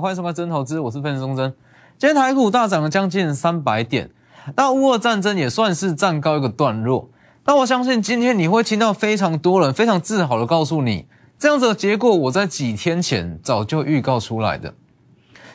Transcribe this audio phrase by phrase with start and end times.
[0.00, 1.52] 欢迎收看真投资，我是分析钟真。
[1.98, 4.08] 今天台股大涨了将近三百点，
[4.56, 7.10] 那乌俄战争也算是站高一个段落。
[7.44, 11.04] 那我相信今天你会听到非常多人非常自豪的告诉你，
[11.38, 14.72] 这样子的结果我在几天前早就预告出来的，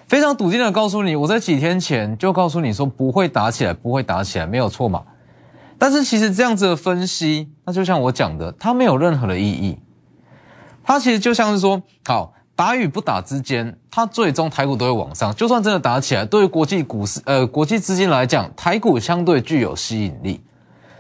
[0.06, 5.02] 非常笃定的告诉你，我在几天前就告诉你说不会打起来，不会打起来，没有错嘛。
[5.80, 9.80] 但是其实这样子的分析，那就像我讲的，它没有任何的意义。
[10.84, 12.35] 它其实就像是说，好。
[12.56, 15.36] 打与不打之间，它最终台股都会往上。
[15.36, 20.40] 就算真的打起来，对于国际股市、呃国际资金来讲，台股相对具有吸引力。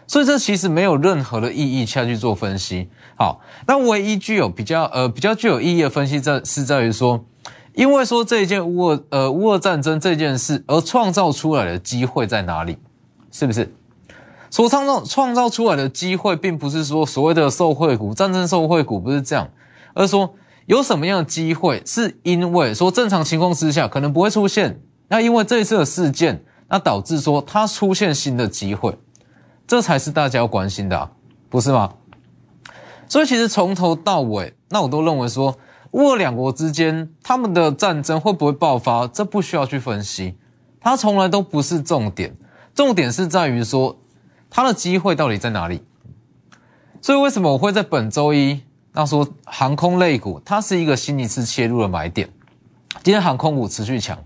[0.06, 2.90] 所以这其实没有任何的意义下去做分析。
[3.18, 7.24] 好，那唯一具有比较呃比较具有意义的分析在是在于说，
[7.74, 12.78] 因为说这一件乌俄呃乌俄战争这件事而创造出来的机会在哪里？
[13.32, 13.74] 是不是？
[14.50, 19.50] 所创造创造出来的机会，并不是说所谓的受惠股、战争受惠股不是这样，
[19.94, 20.36] 而是说。
[20.66, 21.82] 有什么样的机会？
[21.86, 28.98] 是因为说正常情况之下可能不会出现，那因为这一次的事件，那导致说它出现新的机会，
[29.68, 31.12] 这才是大家要关心的，
[31.50, 31.94] 不是吗？
[33.08, 35.56] 所以其实从头到尾，那我都认为说，
[35.92, 40.36] 乌俄两国之间他们的战争会不会爆发，这不需要去分析，
[40.80, 42.36] 它从来都不是重点，
[42.74, 44.00] 重点是在于说
[44.50, 45.84] 它的机会到底在哪里。
[47.00, 48.62] 所以为什么我会在本周一？
[48.96, 52.30] 那说航空类股，它是一个新一次切入的买点。
[53.04, 54.18] 今天航空股持续强，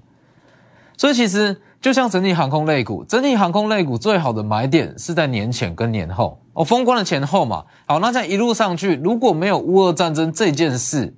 [0.96, 7.66] 所以其实就像整体航空类股，整体航空类股最好的买点是在年前跟年后哦，封关的前后嘛。
[7.88, 11.12] 好，那这样一路上去，如果没有乌俄战争这件事，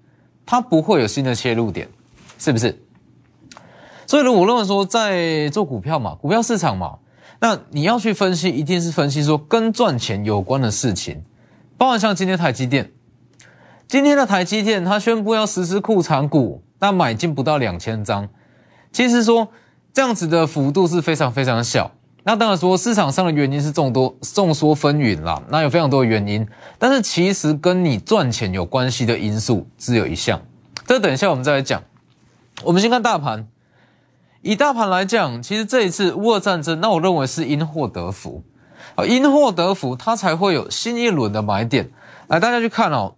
[0.46, 1.90] 它不会有新的切入点，
[2.40, 2.82] 是不是？
[4.08, 6.98] 所以，如果认为说在做股票嘛，股票市场嘛，
[7.42, 11.22] 那你要去分析，一定是分析说跟赚钱有关的事情，
[11.78, 12.90] 包含像今天台积电。
[13.91, 18.29] 今天的台积电，它宣布要实施库藏股，那买进不到两千张。
[18.94, 19.50] 其实说
[19.91, 21.91] 这样子的幅度是非常非常小。
[22.24, 26.47] 那当然说市场上的原因是众多众说纷纭啦，那有非常多的原因。
[26.80, 30.41] 但是其实跟你赚钱有关系的因素只有一项，
[30.88, 31.84] 这等一下我们再来讲。
[32.63, 33.46] 我们先看大盘，
[34.41, 38.41] 以大盘来讲，其实这一次乌俄战争，那我认为是因祸得福
[38.96, 41.91] 啊，因祸得福，它才会有新一轮的买点。
[42.28, 43.16] 来，大家去看哦。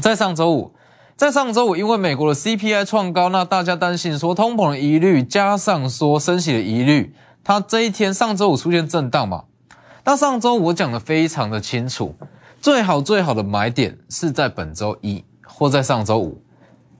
[0.00, 0.72] 在上周五，
[1.16, 7.14] 在上周五，因为美国的 CPI 创高，那大家担心说通膨的疑虑，加上说升息的疑虑，
[7.44, 9.44] 它这一天上周五出现震荡嘛？
[10.04, 12.14] 那上周我讲的非常的清楚，
[12.60, 16.42] 最好最好的买点是在本周一或在上周五，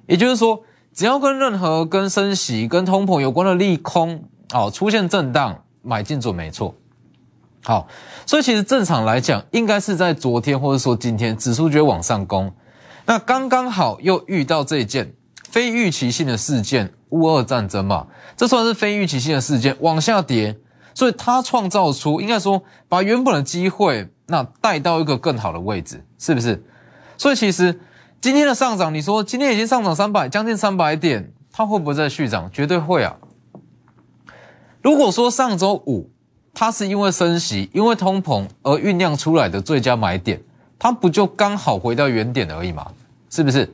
[0.06, 6.74] 也就是说，只要跟任何跟升息、跟通膨有关的利空哦出现震荡，买进准没错。
[7.64, 7.88] 好，
[8.26, 12.52] 所以其实正常来讲，应该是在昨天或者说今天指数就会往上攻。
[13.04, 15.14] 那刚刚好又遇到这一件
[15.50, 20.56] 非预期性的事件，乌俄战争嘛，这算是非预期性的事件往下跌，
[20.94, 26.64] 所以它创造出应该说把原本的机会那带到一个更好的位置，是不是？
[27.18, 27.80] 所以其实
[28.20, 32.48] 今天的上涨，你说今天已经上涨三百将近三百点，它会不会再续涨？
[32.52, 33.16] 绝对会啊！
[34.80, 36.10] 如果说上周五
[36.54, 40.40] 它是因为升息、因为通膨而酝酿出来的最佳买点。
[40.82, 42.84] 它不就刚好回到原点而已吗？
[43.30, 43.72] 是不是？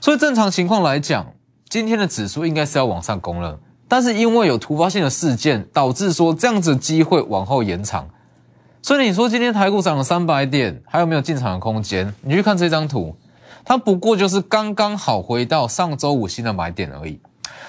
[0.00, 1.26] 所以正常情况来讲，
[1.68, 3.58] 今天的指数应该是要往上攻了。
[3.88, 8.08] 但是因为有突发性的事件，导致说这样子机会往后延长。
[8.80, 12.14] 所以你说今天台股涨了三百点，还有没有进场的空间？
[12.22, 13.16] 你去看这张图，
[13.64, 17.18] 它不过就是刚刚好回到上周五新的买点而已。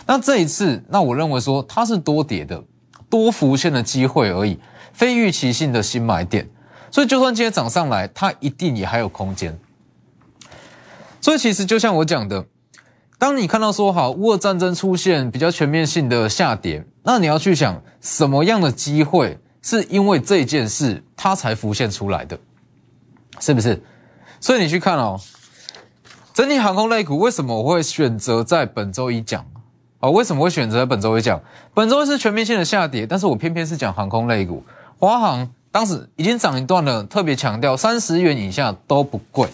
[0.06, 2.64] 那这一次，那我认为说它是多跌的、
[3.10, 4.60] 多浮现的机会而已，
[4.94, 6.48] 非预期性的新买点。
[6.90, 9.60] 所以，就算今天涨上来，它一定也还有空间。
[11.20, 12.46] 所以，其实就像我讲的，
[13.20, 22.40] 当你看到说好乌俄战争出现比较全面性的下跌，那你要去想什么样的机会是因为这件事它才浮现出来的，
[23.40, 23.84] 是不是？
[24.40, 25.20] 所以你去看哦，
[26.34, 29.46] 整体航空类股为什么我会选择在本周一讲？
[30.00, 31.42] 啊，为什么会选择本周一讲？
[31.74, 34.64] 本周一是全面性的下跌，但是我偏偏是讲航空类股，
[34.98, 35.52] 华航。
[35.78, 39.48] 当时已经涨一段了，特别强调三十元以下都不贵。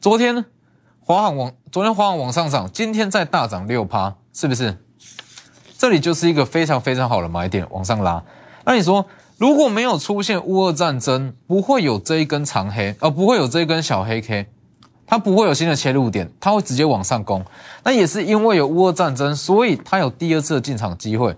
[0.00, 0.44] 昨天呢，
[1.00, 4.78] 华航往昨天华航往上涨，今天再大涨六趴，是不是？
[5.76, 8.22] 这里就是一个非常非常好的买点，往上拉。
[8.64, 9.04] 那你说，
[9.38, 14.46] 如果没有出现乌俄战争，不会有这一根长黑，而不会有这一根小黑 K，
[15.04, 17.44] 它不会有新的切入点，它会直接往上攻。
[17.82, 21.36] 那也是因为有乌俄战争，所以它有第二次的进场机会。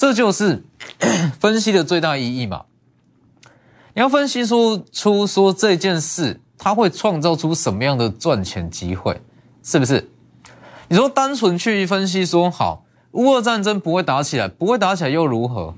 [0.00, 0.64] 这就是
[1.38, 2.64] 分析的最大意义嘛？
[3.92, 9.20] 你要分析出出说这件事，它会创造出什么样的赚钱机会？
[9.62, 10.08] 是不是？
[10.88, 15.74] 你说单纯去分析说好，乌俄战争不会打起来，不会打起来又如何？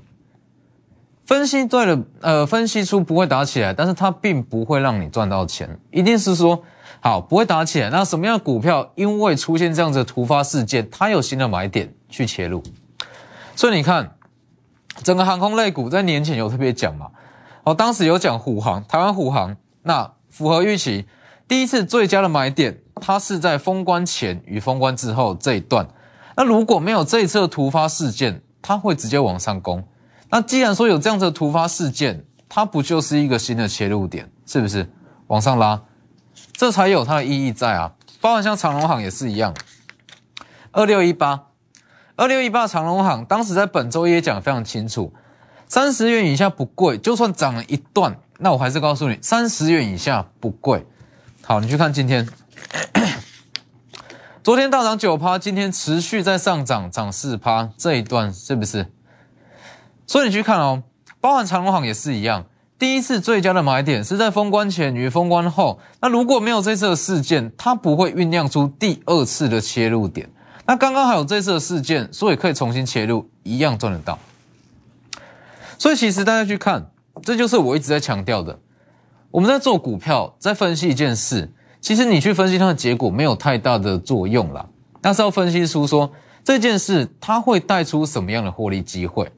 [1.25, 6.63] 分析对了，呃，分析出不会打起来，但是它并不会让你赚到钱，一定是说
[7.01, 7.89] 好不会打起来。
[7.89, 12.63] 那什么样的股票因为出现这样子的突发事件，它有新的买点去切入？
[13.55, 14.17] 所以你看，
[15.03, 17.11] 整个航空类股在年前有特别讲嘛，
[17.63, 21.05] 哦，当时有讲虎航，台湾虎航，那符合预期，
[21.47, 25.87] 第一次最佳的买点，它是在封关前与封关之后这一段。
[26.35, 29.83] 那如果没有这一次的突发事件，它会直接往上攻。
[30.29, 34.91] 那既然说有这样子的突发事件，它不就是一个新的切入点，是不是？
[35.27, 35.81] 往上拉，
[36.53, 37.93] 这才有它的意义在啊。
[38.19, 39.53] 包含像长隆行也是一样，
[40.71, 41.43] 二六一八，
[42.15, 45.11] 二六一八长隆行当时在本周也讲的非常清楚，
[45.67, 50.85] 三十元以下不贵，就算涨了一段，那我还是告诉你，三十元以下不贵。
[51.43, 52.29] 好，你去看今天，
[54.43, 58.91] 昨天大涨九趴，今天持续在上涨，涨四趴，这一段是不是？
[60.05, 60.83] 所以你去看哦，
[61.19, 62.45] 包含长隆行也是一样，
[62.77, 65.79] 第一次最佳的买点是在封关前与封关后。
[65.99, 70.29] 那如果没有这次的事件，它不会酝酿出第二次的切入点。
[70.65, 74.17] 那刚刚还有这次的事件，所以可以重新切入，一样赚得到。
[75.77, 76.89] 所以其实大家去看，
[77.21, 78.57] 这就是我一直在强调的。
[79.29, 81.51] 我们在做股票，在分析一件事，
[81.81, 84.65] 其实你去分析它的结果没有太大的作用啦，
[85.01, 86.09] 但是要分析出说
[86.45, 89.29] 这件事它会带出什么样的获利机会。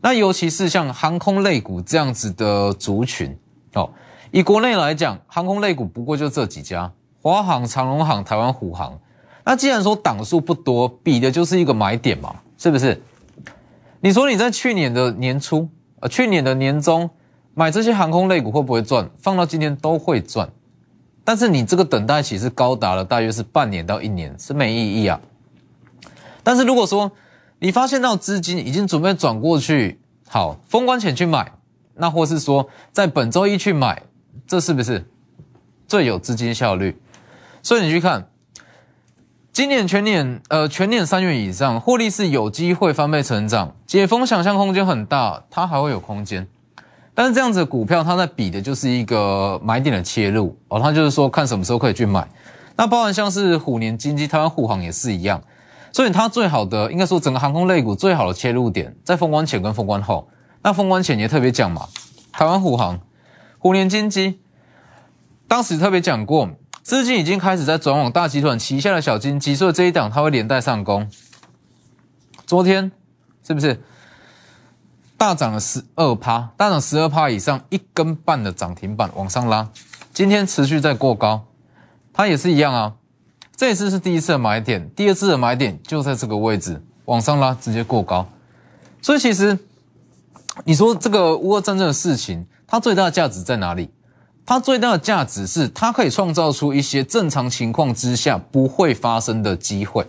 [0.00, 3.36] 那尤其是像航空类股这样子的族群
[3.74, 3.90] 哦，
[4.30, 6.90] 以国内来讲，航空类股不过就这几家：
[7.20, 8.98] 华航、长龙航、台湾虎航。
[9.44, 13.00] 那既然说档数不多，比的就是一个买点嘛，是不是？
[14.00, 15.68] 你说你在去年的年初，
[16.00, 17.08] 呃，去年的年中
[17.54, 19.08] 买这些航空类股会不会赚？
[19.20, 20.48] 放到今天都会赚，
[21.24, 25.20] 但是你这个等待期是高达了大约是半年到一年，是没意义啊。
[26.42, 27.12] 但是如果说，
[27.58, 29.98] 你发现到资金已经准备转过去，
[30.28, 31.52] 好，封关前去买，
[31.94, 34.02] 那或是说在本周一去买，
[34.46, 35.06] 这是不是
[35.86, 36.96] 最有资金效率？
[37.62, 38.28] 所以你去看，
[39.54, 46.44] 今年全年呃全年三月以上获利是有机会翻倍成长，解封想象空间很大，它还会有空间。
[47.14, 52.28] 但是这样子股票，它在比的就是一个买点的切入哦，它就是说看什么时候可以去买。
[52.74, 55.40] 那包含像是虎年经济、台湾护航也是一样。
[55.92, 60.28] 所以它最好的，应该说整个航空类股最好的切入点，在封关前跟封关后。
[60.62, 61.86] 那封关前也特别讲嘛，
[62.32, 62.98] 台湾虎航、
[63.60, 64.40] 虎年金鸡，
[65.46, 66.50] 当时特别讲过，
[66.84, 71.10] 资金已经开始在转往大集团旗下的小金机，所以这一档它会连带上攻。
[72.46, 72.92] 昨天
[73.42, 73.82] 是不是
[75.16, 76.50] 大涨了十二趴？
[76.58, 79.66] 大涨十二趴以上，一根半的涨停板往上拉。
[80.12, 81.46] 今天持续在过高，
[82.12, 82.92] 它也是一样啊。
[83.56, 88.28] 这一次是第一次的买点，第二次的买点就在这个位置往上拉，直接过高。
[89.00, 89.58] 所以其实
[90.64, 93.88] 你说这个乌俄战争的事情，它最大的价值在哪里？
[94.46, 100.06] 它最大的价值是它可以创造出一些正常情况之下不会发生的机会。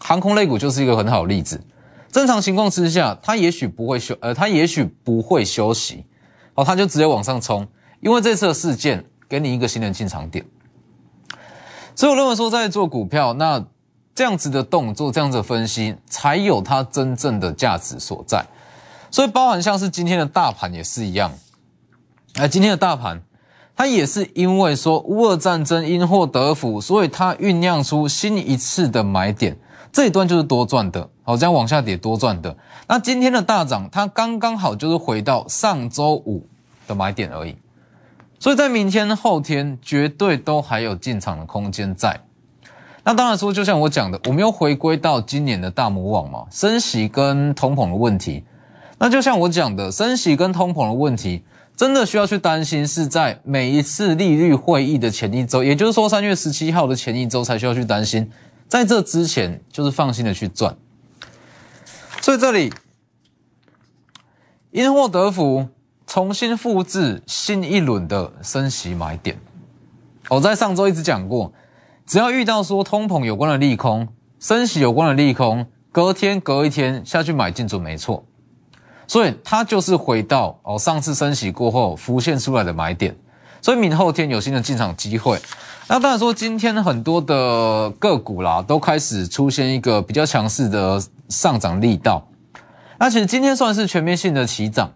[0.00, 1.60] 航空类股就是一个很好的例子。
[2.10, 6.04] 正常情况之下，它也许不会休，呃，它也许不会休息，
[6.54, 7.66] 哦，它就直接往上冲，
[8.00, 10.44] 因为这次的事件给你一个新的进场点。
[11.94, 13.64] 所以我认为说，在做股票，那
[14.14, 18.44] 这样子的动作，这样子的分析，才有它真正的价值所在。
[19.10, 21.32] 所以，包含像是今天的大盘也是一样。
[22.36, 23.20] 哎，今天的大盘，
[23.76, 29.54] 它也是因为说乌俄战争因祸得福，所以它酝酿出新一次的买点，
[29.92, 31.06] 这一段就是多赚的。
[31.24, 32.56] 好，这样往下跌多赚的。
[32.88, 36.46] 那今天的大涨，它刚刚好就是回到上周五
[36.88, 37.54] 的买点而已。
[38.38, 42.18] 所以在明天、后天绝对都还有进场的空间在。
[43.04, 48.42] 那当然说，就像我讲的，我们又回归到今年的大魔王嘛，升息跟通膨的问题。
[48.98, 51.42] 那就像我讲的，升息跟通膨的问题，
[51.82, 58.30] 真的需要去担心，是在每一次利率会议的前一周，也就是说三月十七号的前一周才需要去担心。
[58.68, 60.76] 在这之前，就是放心的去赚。
[62.20, 62.72] 所以这里
[64.70, 65.66] 因祸得福。
[66.06, 69.36] 重新复制新一轮的升息买点。
[70.28, 71.52] 我在上周一直讲过，
[72.06, 74.06] 只要遇到说通膨有关的利空、
[74.38, 78.24] 升息有关的利空，隔天隔一天下去买进准没错。
[79.12, 83.14] 所以它就是回到哦上次升息过后浮现出来的买点。
[83.60, 85.38] 所以明后天有新的进场机会。
[85.86, 92.26] 那当然说今天很多的个股啦都开始出现一个比较强势的上涨力道。
[92.98, 94.90] 那其实今天算是全面性的起涨。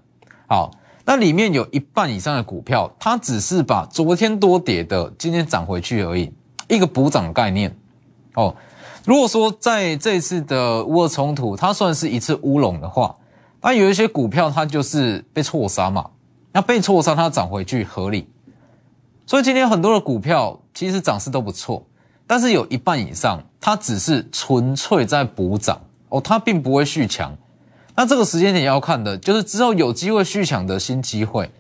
[0.47, 0.71] 好。
[1.09, 6.33] 那里面有一半以上的股票，它只是把昨天多跌的今天涨回去而已。
[6.67, 7.73] 一个补涨概念
[8.35, 8.53] 哦。
[9.05, 13.15] 如果说在这次的乌俄冲突，它算是一次乌龙的话，
[13.67, 16.09] 那有一些股票它就是被错杀嘛，
[16.53, 18.29] 那被错杀它涨回去合理。
[19.27, 21.85] 所以今天很多的股票其实涨势都不错，
[22.29, 25.81] 但是有一半以上它只是纯粹在补涨
[26.11, 27.37] 哦，它并不会续强。
[27.97, 31.51] 那这个时间点要看的就是之后有机会续强的新机会。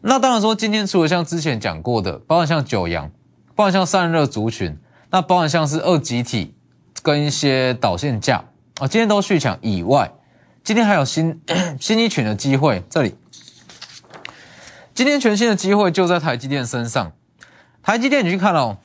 [0.00, 3.10] 那当然说，今天除了像之前讲过的，包含像九阳，
[3.54, 4.74] 包含像散热族群，
[5.10, 6.54] 那包含像是二极体
[7.02, 8.42] 跟一些导线架
[8.78, 10.10] 啊，今天都续强以外，
[10.62, 11.40] 今天还有新
[11.80, 12.84] 新一群的机会。
[12.90, 13.16] 这里，
[14.94, 17.12] 今天全新的机会就在台积电身上。
[17.82, 18.76] 台积电你去看哦，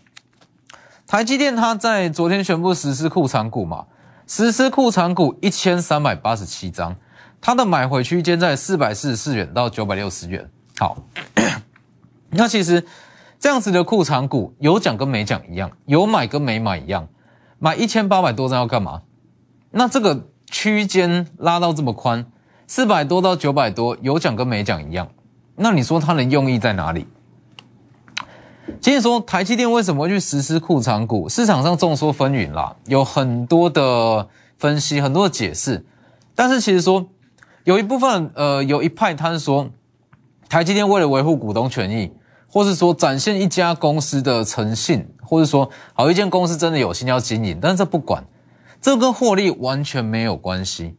[1.05, 3.85] 台积电它在昨天宣布实施库藏股嘛，
[4.25, 6.95] 实施库藏股一千三百八十七张，
[7.41, 10.49] 它的买回区间在四百四十四元到九百六十元。
[10.77, 10.97] 好，
[12.31, 12.85] 那其实
[13.37, 17.07] 这样子的库藏股有讲跟没讲一样，有买跟没买一样。
[17.59, 19.01] 买一千八百多张要干嘛？
[19.71, 20.29] 那这个
[20.73, 22.25] 区间拉到这么宽，
[22.65, 25.07] 四百多到九百多，有奖跟没奖一样。
[25.55, 27.07] 那你说它的用意在哪里？
[28.81, 31.29] 其实说台积电为什么会去实施库藏股？
[31.29, 35.85] 市场上众说纷纭啦，有很多的分析，很多的解释。
[36.33, 37.05] 但是其实说
[37.63, 39.69] 有一部分，呃，有一派他是说。
[40.47, 42.11] 台积电为了维护股东权益，
[42.47, 48.23] 或是说展现一家公司的诚信，或是说好一间公司真的有心要经营，但是这不管，
[48.85, 50.95] 这跟获利完全没有关系。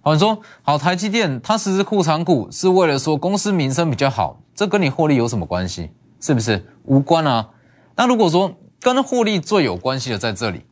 [0.00, 5.92] 好，你说好台积电它实施库藏股是为了说公司名声比较好，这跟你获利有什么关系？
[6.18, 7.50] 是不是无关啊？
[7.94, 10.64] 那如果说跟获利最有关系的在这里，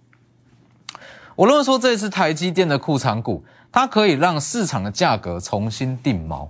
[1.36, 6.48] 我认为说这次台积电的库藏股，它可以让市场的价格重新定锚。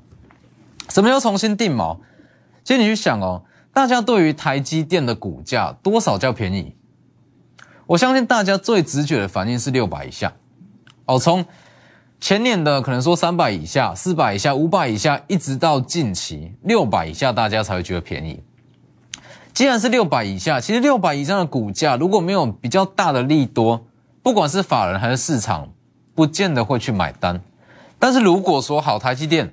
[0.89, 1.99] 什么叫重新定锚？
[2.65, 3.43] 其实你去想哦，
[3.75, 6.75] 大家对于台积电的股价多少叫便宜？
[7.91, 10.33] 我相信大家最直觉的反应是六百以下。
[11.07, 11.45] 哦，从
[12.21, 18.41] 前年的可能说三百以下、四百以下、五百以下，一直到近期六百以下，大家才会觉得便宜。
[19.53, 23.85] 既然是六百以下，其实六百以上的股价如果没有比较大的利多，
[24.23, 25.69] 不管是法人还是市场，
[26.15, 27.43] 不见得会去买单。
[27.99, 29.53] 但是如果说好台积电，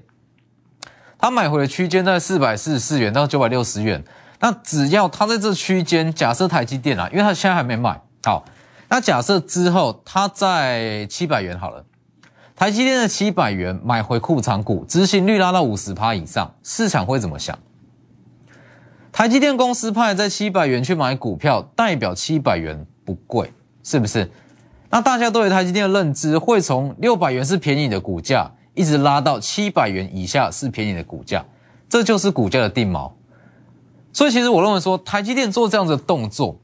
[1.18, 4.04] 他买回的区间在四百四十四元到九百六十元，
[4.40, 8.44] 那只要他在这区间，假设台积电啊，因为他现在还没买好，
[8.90, 11.86] 那假设之后他在七百元好了，
[12.56, 17.58] 台积电的七百元买回库藏股，执行率拉到五十趴以上，市场会怎么想？
[19.12, 23.52] 台积电公司派在七百元去买股票，代表七百元不贵，
[23.84, 24.30] 是不是？
[24.90, 28.52] 那大家对台积电的认知会从六百元是便宜的股价。
[28.74, 31.44] 一直拉到七百元以下是便宜的股价，
[31.90, 33.12] 这就是股价的定锚。
[34.14, 36.60] 所以其实我认为说，台积电做这样的动作，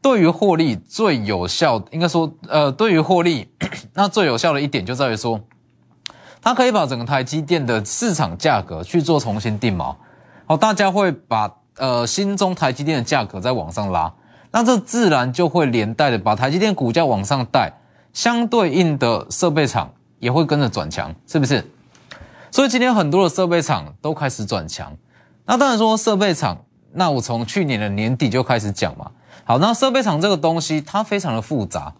[0.00, 3.48] 对于获利最有效，应该说，呃，对于获利，
[3.94, 5.40] 那最有效的一点就在于说，
[6.40, 9.94] 它可以把整个台积电的市场价格去做重新定锚。
[10.46, 14.12] 好，大家会把呃心中台积电的价格再往上拉，
[14.50, 17.72] 那这自然就会连带的把台积电股价往上带，
[18.12, 19.90] 相对应的设备厂。
[20.18, 21.62] 也会跟着转强，是不是？
[22.50, 24.90] 所以今天很多的设备厂都开始转强。
[25.44, 26.56] 那当然说设备厂，
[26.94, 29.10] 那我从去年的年底就开始讲嘛。
[29.44, 31.94] 好，那设备厂这个东西它非常的复杂。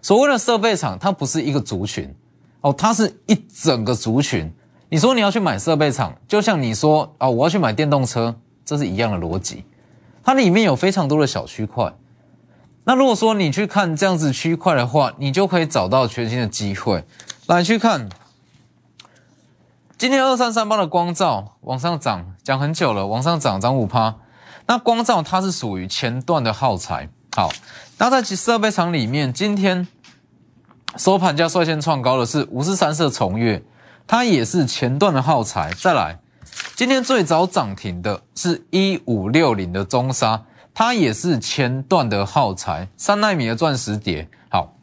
[0.00, 2.14] 所谓的设备厂，它不是一个族群
[2.60, 4.52] 哦，它是一整个族群。
[4.88, 9.64] 你说你要去买设备厂，就像你说啊，我要去买电动车，这是一样的逻辑。
[10.22, 11.92] 它里面有非常多的小区块。
[12.84, 17.04] 那如果说你去看这样子区块的话，你就可以找到全新的机会。
[17.46, 18.08] 来去看，
[19.98, 24.14] 今天二三三八的光照往上涨，讲很久了，往上涨涨五趴。
[24.66, 27.08] 那光照它是属于前段的耗材。
[27.34, 27.50] 好，
[27.98, 29.86] 那在其设备厂里面，今天
[30.96, 33.62] 收盘价率先创高的是五四三色重月，
[34.06, 35.72] 它也是前段的耗材。
[35.74, 36.18] 再来，
[36.74, 40.42] 今天最早涨停的是一五六零的中沙。
[40.78, 44.28] 它也是前段的耗材，三纳米的钻石碟。
[44.50, 44.74] 好，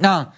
[0.00, 0.28] 那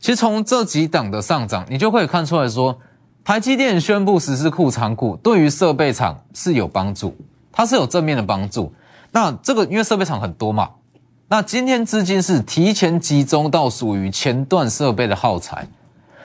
[0.00, 2.76] 其实从这几档的上涨，你就可以看出来说，
[3.22, 7.16] 台积电宣布实施库藏股，对于设备厂是有帮助，
[7.56, 8.70] 它是有正面的帮助。
[9.12, 10.68] 那这个因为设备厂很多嘛，
[11.28, 15.66] 那今天资金是提前集中到属于前段设备的耗材，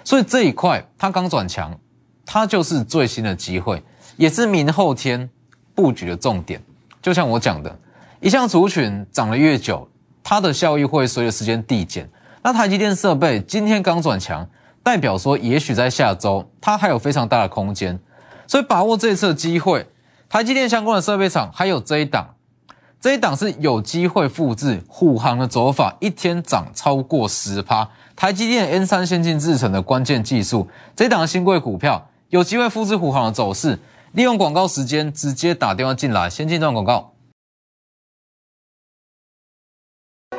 [0.04, 1.80] 所以这一块它刚转强，
[2.26, 3.82] 它就是最新的机会，
[4.18, 5.30] 也是明后天
[5.74, 6.62] 布局的重点。
[7.02, 7.80] 就像我讲的。
[8.20, 9.90] 一项族群涨得越久，
[10.22, 12.08] 它的效益会随着时间递减。
[12.44, 14.48] 那台积电设备今天刚转强，
[14.84, 18.00] 代表说也许在下周它还有非常大的空间，
[18.46, 19.88] 所以把握这次的机会。
[20.32, 22.26] 台积电相关的设备厂还有这一档，
[23.02, 27.90] 这一档是有机会复制虎航的走法，一天涨超过十趴。
[28.16, 33.78] 台积电 N 三先进制程的关键技术，这一档新贵股票有机会复制虎航的走势。
[34.14, 37.12] 利用广告时间直接打电话进来，先进段广告。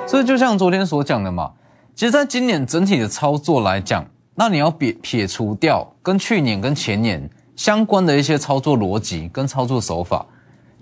[0.07, 1.53] 所以就像昨天所讲的嘛，
[1.95, 4.07] 其实在今年整体的操作来讲，
[4.37, 10.27] 那你要撇撇除掉跟去年跟前年相关的一些操作逻辑跟操作手法，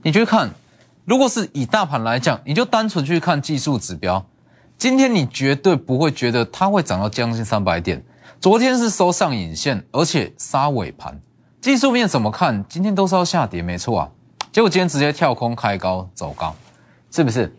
[0.02, 0.50] 你去看，
[1.04, 4.24] 如果是以大盘来讲，你就单纯去看技术指标，
[4.78, 8.02] 今天你绝对不会觉得它会涨到将近三百点。
[8.40, 11.20] 昨天是收上影线，而且杀尾盘，
[11.60, 12.64] 技术面怎么看？
[12.68, 14.10] 今天都是要下跌，没错啊。
[14.50, 16.54] 结果今天直接跳空开高走高，
[17.10, 17.54] 是不是？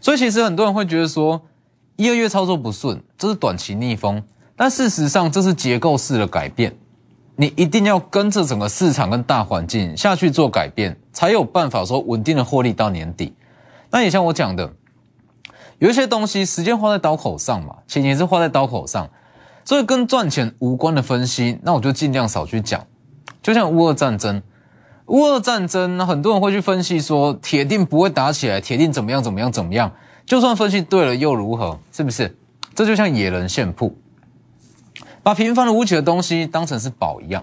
[0.00, 1.40] 所以其实很多人会觉得说，
[1.96, 4.22] 一二月操作不顺，这是短期逆风。
[4.54, 6.76] 但事实上，这是结构式的改变。
[7.36, 13.34] 你一定要跟着整个市场跟大环境下去做改变，才有办法说稳定的获利到年底。
[13.90, 14.72] 那也像我讲的，
[15.78, 19.10] 有一些东西时间花在刀口上嘛，钱也是花在刀口上，
[19.64, 22.86] 所以跟赚钱无关的分析，那我就尽量少去讲。
[23.42, 24.42] 就像乌俄战争。
[25.06, 29.92] 乌俄战争，很多人会去分析说，铁定不会打起来，铁定怎么样怎么样怎么样。
[30.24, 31.78] 就算分析对了又如何？
[31.92, 32.34] 是不是？
[32.74, 33.94] 这就像野人献铺，
[35.24, 37.42] 把平凡的无奇的东西当成是宝一样。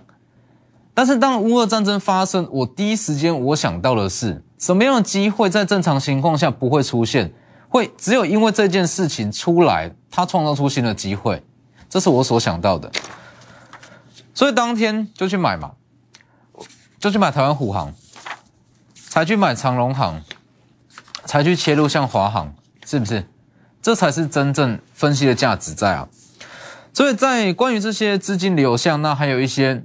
[0.94, 7.34] 但是当乌俄战争发生，我第一时间我想到的是，什么样的机会在正常情况下不会出现？
[7.68, 11.44] 会只有因为这件事情出来，它创造出新的机会，
[11.90, 12.92] 这是我所想到的。
[14.34, 15.72] 所以当天就去买嘛。
[17.00, 17.92] 就去买台湾虎航，
[18.94, 20.22] 才去买长隆航，
[21.26, 22.54] 才去切入像华航，
[22.86, 23.28] 是不是？
[23.82, 26.08] 这才是真正分析的价值在啊！
[26.94, 29.84] 所以在关于这些资金流向，那还有一些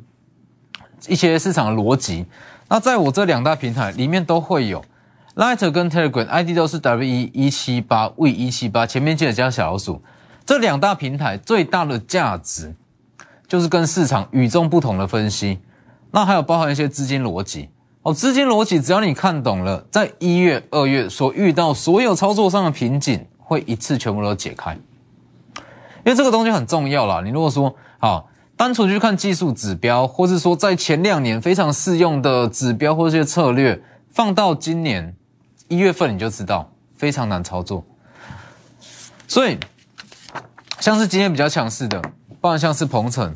[1.09, 2.27] 一些市场的逻辑，
[2.69, 4.85] 那在我这两大平台里面都会有
[5.37, 10.03] ，Lighter 跟 Telegram ID 都是 W 一一七八 V 一七八，前面记得加小老鼠。
[10.45, 12.75] 这两大平台最大的价值，
[13.49, 15.59] 就是跟市场与众不同的分析。
[16.13, 17.69] 那还有包含一些资金逻辑
[18.03, 24.79] 哦，资金逻辑只要你看懂了，在一月、二月所遇到所有操作上的瓶颈，会一次全部都解开。
[26.07, 27.21] 因为这个东西很重要啦。
[27.23, 35.17] 你如果说好单纯去看技术指标，或是说在前两年非常适用的指标或这些策略，放到今年
[35.67, 37.85] 一月份你就知道非常难操作。
[39.27, 39.59] 所以
[40.79, 42.01] 像是今天比较强势的，
[42.41, 43.35] 包含像是鹏程。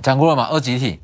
[0.00, 0.48] 讲过了嘛？
[0.50, 1.02] 二集体，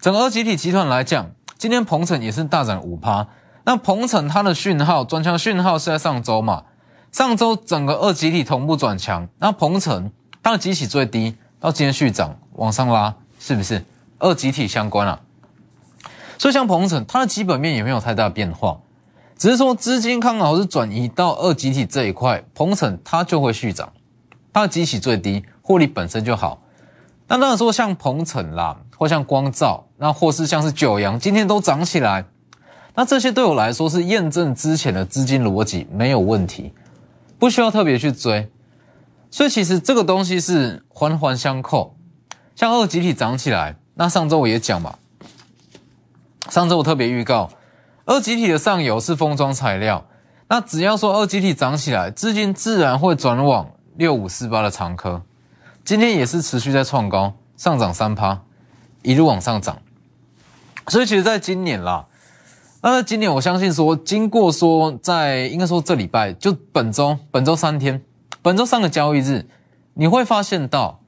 [0.00, 3.28] 整个二集体集团来讲，今天鹏程也是大涨五趴。
[3.64, 6.64] 那鹏程它的讯号转强讯号是在上周嘛？
[7.14, 10.10] 上周整个二集体同步转强，那鹏程
[10.42, 13.84] 它的集体最低，到今天续涨往上拉，是不是？
[14.18, 15.20] 二集体相关啊。
[16.38, 18.80] 所以像鹏程，它的基本面也没有太大变化，
[19.38, 23.92] 只是说资金看好是转移到二集体这一块，鹏程它就会续涨，
[24.52, 26.62] 它的集体最低，获利本身就好。
[27.28, 32.24] 那当然说像鹏程啦，或像光照，那或是像是九阳，今天都涨起来，
[32.96, 36.72] 那这些对我来说是验证之前的资金逻辑没有问题，
[37.44, 38.50] 不需要特别去追。
[39.30, 41.94] 所以其实这个东西是环环相扣。
[42.56, 44.96] 像二集体涨起来，那上周我也讲嘛，
[46.48, 47.50] 上周我特别预告，
[48.06, 50.06] 二集体的上游是封装材料，
[50.48, 55.20] 那只要说二集体涨起来，资金自然会转往六五四八的长科。
[55.84, 58.40] 今天也是持续在创高，上涨三趴，
[59.02, 59.76] 一路往上涨。
[60.88, 62.06] 所以其实，在今年啦，
[62.86, 68.02] 那今年我相信说，经过说在应该说这礼拜就本周本周三天，
[68.42, 69.46] 本周三个交易日，
[69.94, 71.00] 你会发现到，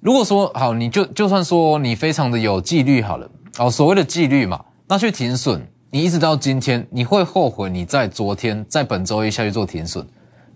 [0.00, 3.26] 如果说好，你就就算说你非常的有纪律好了，
[3.58, 10.06] 哦，所谓的纪律嘛，那去停损，你一直到今天，你会后悔你在昨天在本周一下去做停损，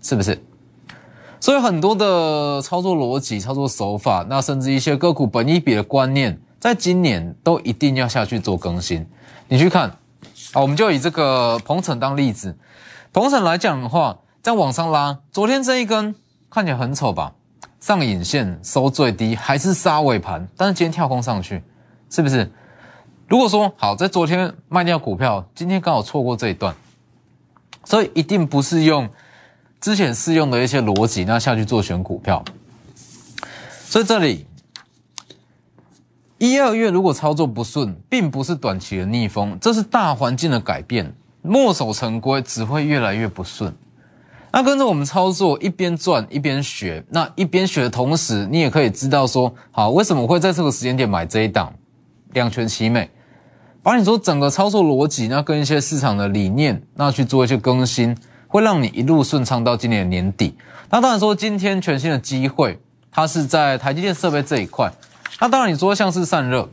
[0.03, 0.39] 是不是？
[1.39, 9.03] 所以很多的操作逻辑、操作手法，那甚至一些个股本一比的观念，在今年都一定要下去做更新。
[9.47, 9.91] 你去看，
[10.53, 12.55] 啊，我们就以这个鹏程当例子。
[13.11, 16.15] 鹏程来讲的话，在往上拉，昨天这一根
[16.49, 17.33] 看起来很丑吧？
[17.79, 21.61] 上影线收最低，还是杀尾盘，但是今天跳空上去，
[22.09, 22.51] 是不是？
[23.27, 26.75] 如果说好，在昨天卖掉股票，今天刚好错过这一段，
[27.83, 29.09] 所以一定不是用。
[29.81, 32.41] 之前适用的一些逻辑，那下去做选股票。
[33.85, 34.47] 所以这里
[36.43, 41.09] 一二月如果操作不顺，并不是短期的逆风，这是大环境的改变。
[41.41, 43.73] 墨守成规只会越来越不顺。
[44.51, 47.01] 那跟着我们操作，一边赚一边学。
[47.09, 51.73] 那一边学的同时，你也可以知道说，好，为什么会在这个时间点买这一档
[52.33, 53.09] 两全其美？
[53.81, 58.13] 把你说整个操作逻辑，那跟一些市场的理念，那去做一些更新，
[58.49, 60.57] 会让你一路顺畅到今年年底。
[60.89, 62.77] 那当然说今天全新的机会，
[63.09, 64.91] 它是在台积电设备这一块。
[65.39, 66.69] 那当然你说像是散热，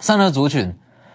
[0.00, 0.74] 散热族群，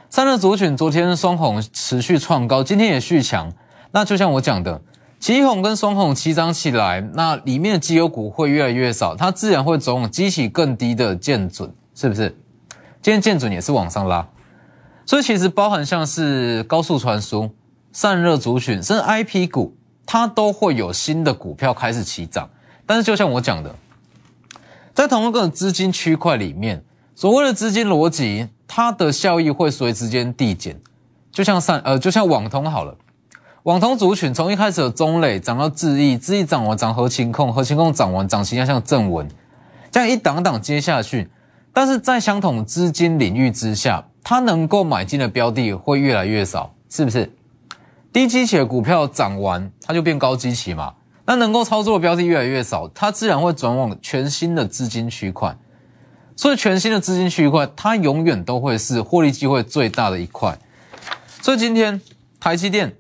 [0.10, 3.52] 散热族群昨天双红持续创高，今天也续强。
[3.92, 4.82] 那就像我讲的，
[5.20, 12.30] 奇红跟双红齐涨起来，那里面的绩优股会越来越少，它自然会走往激起更低的见准，是不是？
[13.02, 14.28] 今天见准也是往上拉。
[15.06, 17.50] 所以其实包含像是高速传输、
[17.92, 22.50] 散热族群，甚至 IP 股，它都会有新的股票开始起涨。
[22.86, 23.76] 但是就像我讲的，
[24.94, 26.84] 在同一个资金区块里面，
[27.16, 30.80] 所谓的资金逻辑，它的效益会随时间递减。
[31.32, 32.96] 就像上呃，就像网通好了，
[33.64, 39.28] 网通族群从一开始的中磊涨到智毅，智毅涨完涨核情控，核情控涨完涨其他像正文，
[39.92, 41.30] 这样一档档接下去。
[41.74, 44.06] 但是在相同资金领域之下。
[44.26, 47.30] 它能够买进的标的会越来越少，是不是？
[48.14, 50.94] 低基企的股票涨完，它就变高基企嘛？
[51.26, 55.58] 那能够操作的标的越来越少，它自然会转往全新的资金区块。
[56.36, 60.58] 所以，全新的资金区块，它永远都会是获利机会最大的一块。
[61.42, 62.02] 所以，今天
[62.40, 62.96] 台积电，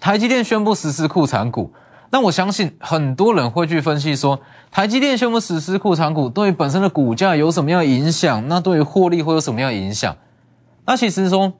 [0.00, 1.72] 台积电宣布实施库藏股。
[2.10, 4.40] 那我相信很多人会去分析说，
[4.70, 8.48] 台积电宣布实施库藏股，对于本身的股价有什么样的影响？
[8.48, 10.16] 那对于获利会有什么样的影响？
[10.86, 11.52] 那其实说，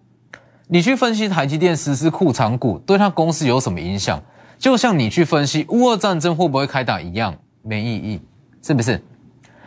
[0.69, 4.23] 你去分析台积电实施库藏股对它公司有什么影响，
[4.63, 8.21] 就像你去分析乌俄战争会不会开打一样，没意义，
[8.63, 9.03] 是不是？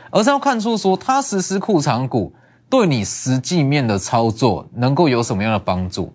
[0.10, 2.34] 而是要看出说，它实施库藏股
[2.69, 6.13] 对你实际面的操作能够有什么样的帮助？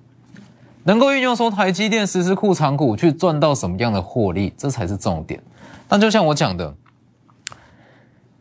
[0.85, 5.39] 能够运用说台积电实施库藏股去赚到什么样的获利，这才是重点。
[5.87, 6.75] 但就像我讲的，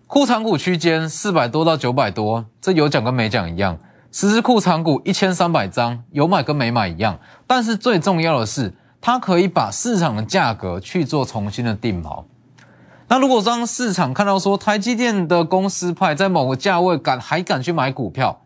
[0.08, 3.78] 库藏股区间四百多到九百多，这有讲跟没讲一样。
[4.10, 7.20] 实施库藏股一千三百张，有买跟没买一样。
[7.46, 12.24] 但是最重要的是，它可以把市场的价格去做重新的定锚。
[13.08, 18.42] 那如果让市场看到说台积电的公司派在某个价位敢还敢去买股票，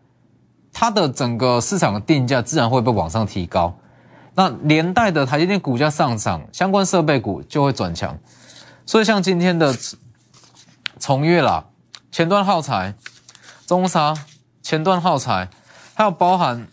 [0.72, 3.76] 它的整个市场的定价自然会被往上提高。
[4.34, 8.18] 那连带的台积电股价上涨，相关设备股就会转强，
[8.86, 9.72] 所以像今天的
[10.98, 11.66] 从月啦、
[12.10, 12.94] 前端耗材、
[13.66, 14.14] 中沙、
[14.62, 15.48] 前端耗材，
[15.94, 16.66] 还有包含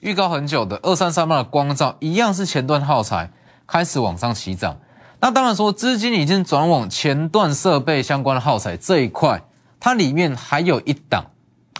[0.00, 3.30] 预告很久的二三三八的光照，一样是前段耗材
[3.66, 4.78] 开始往上起涨。
[5.20, 9.42] 那当然说资金已经转往前段设备相关的耗材这一块，
[9.78, 11.26] 它里面还有一档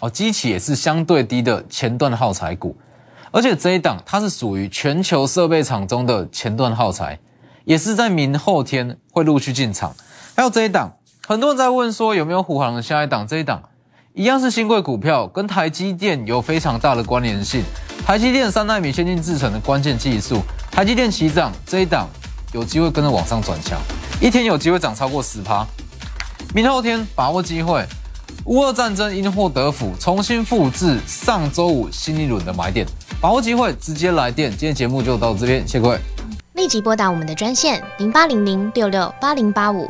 [0.01, 2.77] 哦，机器也是相对低的前段耗材股。
[3.31, 7.17] 而且这一档它是属于全球设备厂中的前段耗材，
[7.65, 9.95] 也是在明后天会陆续进场。
[10.35, 13.25] 还有这一档，很多人在问说有没有虎航的下一档？
[13.25, 13.63] 这一档
[14.13, 17.63] 一样是新贵股票，跟台积电有非常大的关联性。
[18.05, 22.09] 台积电三纳米先进制程的关键技术，台积电齐涨，这一档
[22.51, 23.79] 有机会跟着往上转强，
[24.19, 25.65] 一天有机会涨超过十趴。
[26.53, 27.85] 明后天把握机会，
[28.47, 32.85] 乌俄战争因祸得福，重新复制上周五新一轮的买点。
[33.21, 34.51] 把握机会，直接来电。
[34.51, 35.97] 今天节目就到这边，谢谢各位。
[36.55, 39.89] 立即拨打我们的专线零八零零六六八零八五